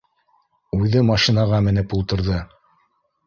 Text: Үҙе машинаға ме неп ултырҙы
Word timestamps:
Үҙе 0.77 1.03
машинаға 1.09 1.59
ме 1.67 1.73
неп 1.77 1.93
ултырҙы 1.99 2.39